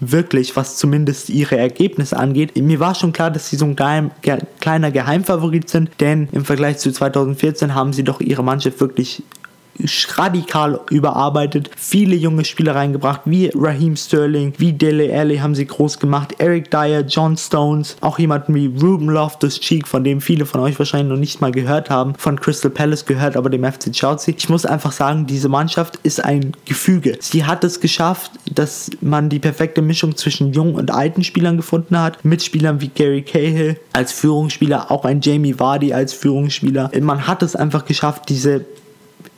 wirklich, 0.00 0.56
was 0.56 0.76
zumindest 0.76 1.30
ihre 1.30 1.56
Ergebnisse 1.56 2.16
angeht. 2.16 2.56
Mir 2.56 2.80
war 2.80 2.94
schon 2.94 3.12
klar, 3.12 3.30
dass 3.30 3.48
sie 3.48 3.56
so 3.56 3.64
ein 3.64 3.76
geheim, 3.76 4.10
ge, 4.22 4.38
kleiner 4.60 4.90
Geheimfavorit 4.90 5.68
sind, 5.68 5.90
denn 6.00 6.28
im 6.32 6.44
Vergleich 6.44 6.78
zu 6.78 6.92
2014 6.92 7.74
haben 7.74 7.92
sie 7.92 8.04
doch 8.04 8.20
ihre 8.20 8.42
Mannschaft 8.42 8.80
wirklich 8.80 9.22
radikal 10.16 10.80
überarbeitet, 10.90 11.70
viele 11.76 12.14
junge 12.14 12.44
Spieler 12.44 12.74
reingebracht, 12.74 13.22
wie 13.24 13.50
Raheem 13.54 13.96
Sterling, 13.96 14.54
wie 14.58 14.72
Dele 14.72 15.12
Alli 15.16 15.38
haben 15.38 15.54
sie 15.54 15.66
groß 15.66 15.98
gemacht, 15.98 16.34
Eric 16.38 16.70
Dyer, 16.70 17.00
John 17.02 17.36
Stones, 17.36 17.96
auch 18.00 18.18
jemanden 18.18 18.54
wie 18.54 18.66
Ruben 18.66 19.08
Loftus-Cheek, 19.08 19.86
von 19.86 20.04
dem 20.04 20.20
viele 20.20 20.46
von 20.46 20.60
euch 20.60 20.78
wahrscheinlich 20.78 21.10
noch 21.10 21.18
nicht 21.18 21.40
mal 21.40 21.52
gehört 21.52 21.90
haben, 21.90 22.14
von 22.16 22.40
Crystal 22.40 22.70
Palace 22.70 23.06
gehört, 23.06 23.36
aber 23.36 23.50
dem 23.50 23.64
FC 23.64 23.92
Chelsea. 23.92 24.34
Ich 24.36 24.48
muss 24.48 24.66
einfach 24.66 24.92
sagen, 24.92 25.26
diese 25.26 25.48
Mannschaft 25.48 25.98
ist 26.02 26.24
ein 26.24 26.52
Gefüge. 26.64 27.16
Sie 27.20 27.44
hat 27.44 27.64
es 27.64 27.80
geschafft, 27.80 28.32
dass 28.52 28.90
man 29.00 29.28
die 29.28 29.38
perfekte 29.38 29.82
Mischung 29.82 30.16
zwischen 30.16 30.52
jungen 30.52 30.74
und 30.74 30.90
alten 30.90 31.24
Spielern 31.24 31.56
gefunden 31.56 31.98
hat, 31.98 32.24
mit 32.24 32.42
Spielern 32.42 32.80
wie 32.80 32.88
Gary 32.88 33.22
Cahill 33.22 33.78
als 33.92 34.12
Führungsspieler, 34.12 34.90
auch 34.90 35.04
ein 35.04 35.20
Jamie 35.20 35.58
Vardy 35.58 35.92
als 35.92 36.12
Führungsspieler. 36.12 36.90
Man 37.00 37.26
hat 37.26 37.42
es 37.42 37.56
einfach 37.56 37.84
geschafft, 37.84 38.28
diese 38.28 38.64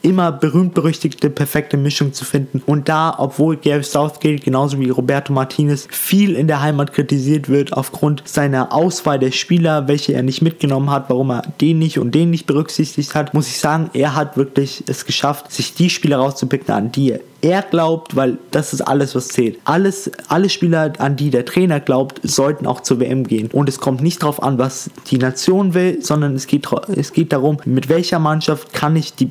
immer 0.06 0.30
berühmt-berüchtigte 0.30 1.30
perfekte 1.30 1.76
Mischung 1.76 2.12
zu 2.12 2.24
finden. 2.24 2.62
Und 2.64 2.88
da, 2.88 3.14
obwohl 3.18 3.56
Gary 3.56 3.82
Southgate 3.82 4.42
genauso 4.42 4.78
wie 4.78 4.88
Roberto 4.88 5.32
Martinez 5.32 5.88
viel 5.90 6.36
in 6.36 6.46
der 6.46 6.62
Heimat 6.62 6.92
kritisiert 6.92 7.48
wird 7.48 7.72
aufgrund 7.72 8.22
seiner 8.24 8.72
Auswahl 8.72 9.18
der 9.18 9.32
Spieler, 9.32 9.88
welche 9.88 10.14
er 10.14 10.22
nicht 10.22 10.42
mitgenommen 10.42 10.90
hat, 10.90 11.10
warum 11.10 11.30
er 11.30 11.42
den 11.60 11.80
nicht 11.80 11.98
und 11.98 12.14
den 12.14 12.30
nicht 12.30 12.46
berücksichtigt 12.46 13.16
hat, 13.16 13.34
muss 13.34 13.48
ich 13.48 13.58
sagen, 13.58 13.90
er 13.94 14.14
hat 14.14 14.36
wirklich 14.36 14.84
es 14.86 15.06
geschafft, 15.06 15.50
sich 15.50 15.74
die 15.74 15.90
Spieler 15.90 16.18
rauszupicken, 16.18 16.72
an 16.72 16.92
die 16.92 17.16
er 17.42 17.62
glaubt, 17.62 18.16
weil 18.16 18.38
das 18.50 18.72
ist 18.72 18.80
alles, 18.80 19.14
was 19.14 19.28
zählt. 19.28 19.58
Alles, 19.64 20.10
alle 20.28 20.48
Spieler, 20.48 20.92
an 20.98 21.16
die 21.16 21.30
der 21.30 21.44
Trainer 21.44 21.80
glaubt, 21.80 22.20
sollten 22.22 22.66
auch 22.66 22.80
zur 22.80 22.98
WM 22.98 23.24
gehen. 23.24 23.50
Und 23.52 23.68
es 23.68 23.78
kommt 23.78 24.02
nicht 24.02 24.22
darauf 24.22 24.42
an, 24.42 24.58
was 24.58 24.90
die 25.10 25.18
Nation 25.18 25.74
will, 25.74 26.02
sondern 26.02 26.34
es 26.34 26.46
geht, 26.46 26.66
es 26.94 27.12
geht 27.12 27.32
darum, 27.32 27.58
mit 27.64 27.88
welcher 27.88 28.18
Mannschaft 28.18 28.72
kann 28.72 28.96
ich 28.96 29.14
die 29.14 29.26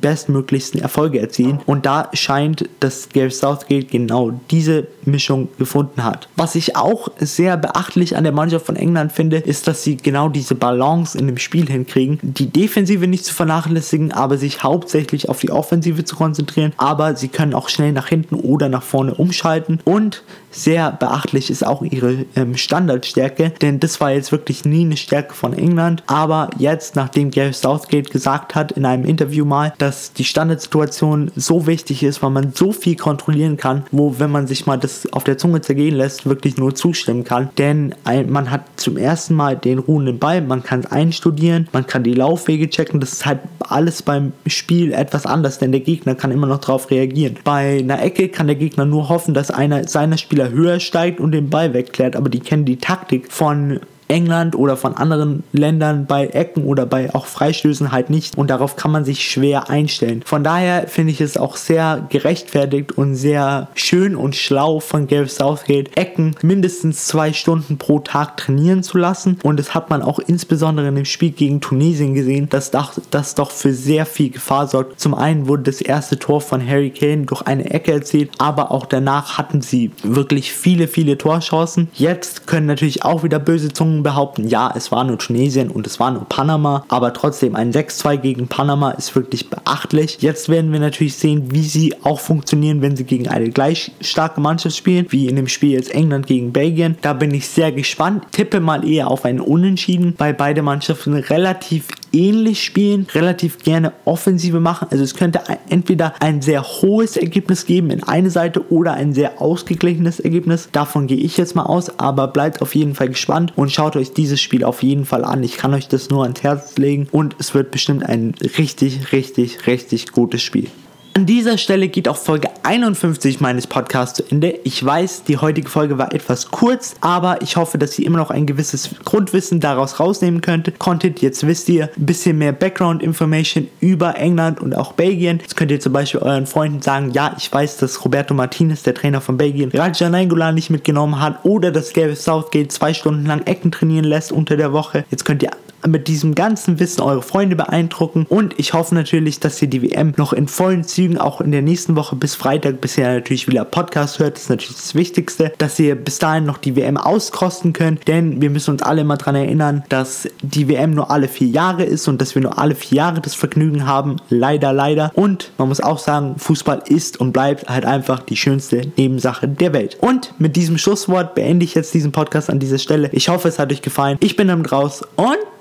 bestmöglichsten 0.66 0.80
Erfolge 0.80 1.20
erzielen. 1.20 1.60
Und 1.66 1.86
da 1.86 2.08
scheint, 2.12 2.68
dass 2.80 3.08
Gary 3.08 3.30
Southgate 3.30 3.90
genau 3.90 4.32
diese 4.50 4.86
Mischung 5.04 5.48
gefunden 5.58 6.04
hat. 6.04 6.28
Was 6.36 6.54
ich 6.54 6.76
auch 6.76 7.08
sehr 7.18 7.56
beachtlich 7.56 8.16
an 8.16 8.24
der 8.24 8.32
Mannschaft 8.32 8.66
von 8.66 8.76
England 8.76 9.12
finde, 9.12 9.38
ist, 9.38 9.68
dass 9.68 9.82
sie 9.82 9.96
genau 9.96 10.28
diese 10.28 10.54
Balance 10.54 11.16
in 11.16 11.26
dem 11.26 11.38
Spiel 11.38 11.66
hinkriegen, 11.68 12.18
die 12.22 12.50
Defensive 12.50 13.06
nicht 13.06 13.24
zu 13.24 13.34
vernachlässigen, 13.34 14.12
aber 14.12 14.38
sich 14.38 14.62
hauptsächlich 14.62 15.28
auf 15.28 15.40
die 15.40 15.50
Offensive 15.50 16.04
zu 16.04 16.16
konzentrieren. 16.16 16.72
Aber 16.76 17.14
sie 17.16 17.28
können 17.28 17.54
auch 17.54 17.68
schnell 17.68 17.92
nach 17.92 18.08
hinten 18.08 18.34
oder 18.34 18.68
nach 18.68 18.82
vorne 18.82 19.14
umschalten 19.14 19.80
und 19.84 20.22
sehr 20.56 20.90
beachtlich 20.92 21.50
ist 21.50 21.66
auch 21.66 21.82
ihre 21.82 22.24
ähm, 22.34 22.56
Standardstärke, 22.56 23.52
denn 23.60 23.78
das 23.78 24.00
war 24.00 24.12
jetzt 24.12 24.32
wirklich 24.32 24.64
nie 24.64 24.86
eine 24.86 24.96
Stärke 24.96 25.34
von 25.34 25.52
England. 25.52 26.02
Aber 26.06 26.48
jetzt, 26.56 26.96
nachdem 26.96 27.30
Gary 27.30 27.52
Southgate 27.52 28.10
gesagt 28.10 28.54
hat 28.54 28.72
in 28.72 28.86
einem 28.86 29.04
Interview 29.04 29.44
mal, 29.44 29.74
dass 29.76 30.14
die 30.14 30.24
Standardsituation 30.56 31.30
so 31.36 31.66
wichtig 31.66 32.02
ist, 32.02 32.22
weil 32.22 32.30
man 32.30 32.52
so 32.52 32.72
viel 32.72 32.96
kontrollieren 32.96 33.56
kann, 33.56 33.84
wo, 33.90 34.18
wenn 34.18 34.30
man 34.30 34.46
sich 34.46 34.66
mal 34.66 34.76
das 34.76 35.12
auf 35.12 35.24
der 35.24 35.38
Zunge 35.38 35.60
zergehen 35.60 35.94
lässt, 35.94 36.26
wirklich 36.26 36.56
nur 36.56 36.74
zustimmen 36.74 37.24
kann. 37.24 37.50
Denn 37.58 37.94
ein, 38.04 38.30
man 38.30 38.50
hat 38.50 38.62
zum 38.76 38.96
ersten 38.96 39.34
Mal 39.34 39.56
den 39.56 39.78
ruhenden 39.78 40.18
Ball, 40.18 40.40
man 40.40 40.62
kann 40.62 40.80
es 40.80 40.86
einstudieren, 40.86 41.68
man 41.72 41.86
kann 41.86 42.02
die 42.02 42.14
Laufwege 42.14 42.68
checken. 42.68 43.00
Das 43.00 43.12
ist 43.12 43.26
halt 43.26 43.40
alles 43.60 44.02
beim 44.02 44.32
Spiel 44.46 44.92
etwas 44.92 45.26
anders, 45.26 45.58
denn 45.58 45.72
der 45.72 45.80
Gegner 45.80 46.14
kann 46.14 46.32
immer 46.32 46.46
noch 46.46 46.58
darauf 46.58 46.90
reagieren. 46.90 47.36
Bei 47.44 47.78
einer 47.78 48.02
Ecke 48.02 48.28
kann 48.28 48.46
der 48.46 48.56
Gegner 48.56 48.84
nur 48.84 49.08
hoffen, 49.08 49.34
dass 49.34 49.50
einer 49.50 49.86
seiner 49.88 50.18
Spieler 50.18 50.50
höher 50.50 50.80
steigt 50.80 51.20
und 51.20 51.32
den 51.32 51.50
Ball 51.50 51.74
wegklärt, 51.74 52.16
aber 52.16 52.28
die 52.28 52.40
kennen 52.40 52.64
die 52.64 52.76
Taktik 52.76 53.32
von 53.32 53.80
England 54.08 54.54
oder 54.56 54.76
von 54.76 54.96
anderen 54.96 55.42
Ländern 55.52 56.06
bei 56.06 56.26
Ecken 56.26 56.64
oder 56.64 56.86
bei 56.86 57.14
auch 57.14 57.26
Freistößen 57.26 57.92
halt 57.92 58.10
nicht 58.10 58.36
und 58.36 58.50
darauf 58.50 58.76
kann 58.76 58.90
man 58.90 59.04
sich 59.04 59.28
schwer 59.28 59.70
einstellen. 59.70 60.22
Von 60.24 60.44
daher 60.44 60.88
finde 60.88 61.12
ich 61.12 61.20
es 61.20 61.36
auch 61.36 61.56
sehr 61.56 62.06
gerechtfertigt 62.08 62.92
und 62.92 63.14
sehr 63.14 63.68
schön 63.74 64.16
und 64.16 64.36
schlau 64.36 64.80
von 64.80 65.06
Gareth 65.06 65.30
Southgate, 65.30 65.96
Ecken 65.96 66.34
mindestens 66.42 67.06
zwei 67.06 67.32
Stunden 67.32 67.78
pro 67.78 67.98
Tag 68.00 68.36
trainieren 68.36 68.82
zu 68.82 68.98
lassen 68.98 69.38
und 69.42 69.58
das 69.58 69.74
hat 69.74 69.90
man 69.90 70.02
auch 70.02 70.18
insbesondere 70.18 70.88
in 70.88 70.94
dem 70.94 71.04
Spiel 71.04 71.30
gegen 71.30 71.60
Tunesien 71.60 72.14
gesehen, 72.14 72.48
dass 72.48 72.70
das 72.70 73.34
doch 73.34 73.50
für 73.50 73.72
sehr 73.72 74.06
viel 74.06 74.30
Gefahr 74.30 74.66
sorgt. 74.66 75.00
Zum 75.00 75.14
einen 75.14 75.48
wurde 75.48 75.64
das 75.64 75.80
erste 75.80 76.18
Tor 76.18 76.40
von 76.40 76.66
Harry 76.66 76.90
Kane 76.90 77.26
durch 77.26 77.42
eine 77.42 77.70
Ecke 77.70 77.92
erzielt, 77.92 78.30
aber 78.38 78.70
auch 78.70 78.86
danach 78.86 79.38
hatten 79.38 79.60
sie 79.60 79.90
wirklich 80.02 80.52
viele, 80.52 80.88
viele 80.88 81.18
Torchancen. 81.18 81.88
Jetzt 81.94 82.46
können 82.46 82.66
natürlich 82.66 83.04
auch 83.04 83.22
wieder 83.22 83.38
böse 83.38 83.72
Zungen 83.72 83.95
Meinungen 83.96 84.02
behaupten, 84.02 84.48
ja, 84.48 84.72
es 84.74 84.92
war 84.92 85.04
nur 85.04 85.18
Tunesien 85.18 85.70
und 85.70 85.86
es 85.86 85.98
war 86.00 86.10
nur 86.10 86.24
Panama, 86.24 86.84
aber 86.88 87.12
trotzdem 87.12 87.56
ein 87.56 87.72
6-2 87.72 88.16
gegen 88.18 88.48
Panama 88.48 88.90
ist 88.92 89.14
wirklich 89.14 89.48
beachtlich. 89.48 90.18
Jetzt 90.20 90.48
werden 90.48 90.72
wir 90.72 90.80
natürlich 90.80 91.16
sehen, 91.16 91.50
wie 91.50 91.62
sie 91.62 91.94
auch 92.02 92.20
funktionieren, 92.20 92.82
wenn 92.82 92.96
sie 92.96 93.04
gegen 93.04 93.28
eine 93.28 93.50
gleich 93.50 93.92
starke 94.00 94.40
Mannschaft 94.40 94.76
spielen, 94.76 95.06
wie 95.10 95.28
in 95.28 95.36
dem 95.36 95.48
Spiel 95.48 95.72
jetzt 95.72 95.90
England 95.94 96.26
gegen 96.26 96.52
Belgien. 96.52 96.96
Da 97.02 97.12
bin 97.12 97.32
ich 97.32 97.48
sehr 97.48 97.72
gespannt. 97.72 98.24
Tippe 98.32 98.60
mal 98.60 98.86
eher 98.86 99.08
auf 99.08 99.24
einen 99.24 99.40
Unentschieden, 99.40 100.14
weil 100.18 100.34
beide 100.34 100.62
Mannschaften 100.62 101.14
relativ 101.14 101.88
ähnlich 102.16 102.64
spielen, 102.64 103.06
relativ 103.14 103.58
gerne 103.58 103.92
Offensive 104.04 104.58
machen. 104.58 104.88
Also 104.90 105.04
es 105.04 105.14
könnte 105.14 105.40
entweder 105.68 106.14
ein 106.20 106.42
sehr 106.42 106.62
hohes 106.62 107.16
Ergebnis 107.16 107.66
geben 107.66 107.90
in 107.90 108.02
eine 108.02 108.30
Seite 108.30 108.72
oder 108.72 108.94
ein 108.94 109.12
sehr 109.12 109.40
ausgeglichenes 109.40 110.20
Ergebnis. 110.20 110.68
Davon 110.72 111.06
gehe 111.06 111.18
ich 111.18 111.36
jetzt 111.36 111.54
mal 111.54 111.64
aus, 111.64 111.98
aber 111.98 112.28
bleibt 112.28 112.62
auf 112.62 112.74
jeden 112.74 112.94
Fall 112.94 113.08
gespannt 113.08 113.52
und 113.56 113.70
schaut 113.70 113.96
euch 113.96 114.12
dieses 114.12 114.40
Spiel 114.40 114.64
auf 114.64 114.82
jeden 114.82 115.04
Fall 115.04 115.24
an. 115.24 115.42
Ich 115.42 115.58
kann 115.58 115.74
euch 115.74 115.88
das 115.88 116.10
nur 116.10 116.22
ans 116.22 116.42
Herz 116.42 116.76
legen 116.78 117.08
und 117.12 117.36
es 117.38 117.54
wird 117.54 117.70
bestimmt 117.70 118.04
ein 118.04 118.34
richtig, 118.58 119.12
richtig, 119.12 119.66
richtig 119.66 120.12
gutes 120.12 120.42
Spiel. 120.42 120.68
An 121.16 121.24
dieser 121.24 121.56
Stelle 121.56 121.88
geht 121.88 122.08
auch 122.10 122.18
Folge 122.18 122.50
51 122.62 123.40
meines 123.40 123.66
Podcasts 123.66 124.18
zu 124.18 124.30
Ende. 124.30 124.60
Ich 124.64 124.84
weiß, 124.84 125.24
die 125.24 125.38
heutige 125.38 125.70
Folge 125.70 125.96
war 125.96 126.12
etwas 126.12 126.50
kurz, 126.50 126.94
aber 127.00 127.40
ich 127.40 127.56
hoffe, 127.56 127.78
dass 127.78 127.98
ihr 127.98 128.04
immer 128.04 128.18
noch 128.18 128.30
ein 128.30 128.44
gewisses 128.44 128.90
Grundwissen 129.02 129.58
daraus 129.58 129.98
rausnehmen 129.98 130.42
könnt. 130.42 130.78
Konntet, 130.78 131.22
jetzt 131.22 131.46
wisst 131.46 131.70
ihr 131.70 131.84
ein 131.96 132.04
bisschen 132.04 132.36
mehr 132.36 132.52
Background-Information 132.52 133.68
über 133.80 134.18
England 134.18 134.60
und 134.60 134.76
auch 134.76 134.92
Belgien. 134.92 135.38
Jetzt 135.38 135.56
könnt 135.56 135.70
ihr 135.70 135.80
zum 135.80 135.94
Beispiel 135.94 136.20
euren 136.20 136.46
Freunden 136.46 136.82
sagen, 136.82 137.12
ja, 137.12 137.34
ich 137.38 137.50
weiß, 137.50 137.78
dass 137.78 138.04
Roberto 138.04 138.34
Martinez, 138.34 138.82
der 138.82 138.92
Trainer 138.92 139.22
von 139.22 139.38
Belgien, 139.38 139.70
Raja 139.72 140.10
Nainggolan 140.10 140.54
nicht 140.54 140.68
mitgenommen 140.68 141.18
hat 141.18 141.46
oder 141.46 141.70
dass 141.70 141.94
Gareth 141.94 142.20
Southgate 142.20 142.70
zwei 142.70 142.92
Stunden 142.92 143.24
lang 143.24 143.40
Ecken 143.46 143.72
trainieren 143.72 144.04
lässt 144.04 144.32
unter 144.32 144.58
der 144.58 144.74
Woche. 144.74 145.06
Jetzt 145.10 145.24
könnt 145.24 145.42
ihr 145.42 145.52
mit 145.88 146.08
diesem 146.08 146.34
ganzen 146.34 146.78
Wissen 146.80 147.00
eure 147.00 147.22
Freunde 147.22 147.56
beeindrucken 147.56 148.26
und 148.28 148.58
ich 148.58 148.72
hoffe 148.72 148.94
natürlich, 148.94 149.40
dass 149.40 149.60
ihr 149.60 149.68
die 149.68 149.82
WM 149.82 150.14
noch 150.16 150.32
in 150.32 150.48
vollen 150.48 150.84
Zügen 150.84 151.18
auch 151.18 151.40
in 151.40 151.52
der 151.52 151.62
nächsten 151.62 151.96
Woche 151.96 152.16
bis 152.16 152.34
Freitag, 152.34 152.80
bis 152.80 152.98
ihr 152.98 153.06
natürlich 153.06 153.48
wieder 153.48 153.64
Podcast 153.64 154.18
hört, 154.18 154.36
das 154.36 154.44
ist 154.44 154.50
natürlich 154.50 154.76
das 154.76 154.94
Wichtigste, 154.94 155.52
dass 155.58 155.78
ihr 155.78 155.94
bis 155.94 156.18
dahin 156.18 156.44
noch 156.44 156.58
die 156.58 156.76
WM 156.76 156.96
auskosten 156.96 157.72
könnt, 157.72 158.06
denn 158.08 158.40
wir 158.40 158.50
müssen 158.50 158.72
uns 158.72 158.82
alle 158.82 159.02
immer 159.02 159.16
daran 159.16 159.36
erinnern, 159.36 159.84
dass 159.88 160.28
die 160.42 160.68
WM 160.68 160.92
nur 160.92 161.10
alle 161.10 161.28
vier 161.28 161.48
Jahre 161.48 161.84
ist 161.84 162.08
und 162.08 162.20
dass 162.20 162.34
wir 162.34 162.42
nur 162.42 162.58
alle 162.58 162.74
vier 162.74 162.96
Jahre 162.96 163.20
das 163.20 163.34
Vergnügen 163.34 163.86
haben, 163.86 164.16
leider, 164.28 164.72
leider 164.72 165.10
und 165.14 165.50
man 165.58 165.68
muss 165.68 165.80
auch 165.80 165.98
sagen, 165.98 166.34
Fußball 166.38 166.82
ist 166.88 167.20
und 167.20 167.32
bleibt 167.32 167.68
halt 167.68 167.84
einfach 167.84 168.20
die 168.20 168.36
schönste 168.36 168.82
Nebensache 168.96 169.48
der 169.48 169.72
Welt. 169.72 169.96
Und 170.00 170.34
mit 170.38 170.56
diesem 170.56 170.78
Schlusswort 170.78 171.34
beende 171.34 171.64
ich 171.64 171.74
jetzt 171.74 171.94
diesen 171.94 172.12
Podcast 172.12 172.50
an 172.50 172.58
dieser 172.58 172.78
Stelle. 172.78 173.10
Ich 173.12 173.28
hoffe, 173.28 173.48
es 173.48 173.58
hat 173.58 173.72
euch 173.72 173.82
gefallen. 173.82 174.16
Ich 174.20 174.36
bin 174.36 174.50
am 174.50 174.64
Raus 174.64 175.02
und 175.16 175.38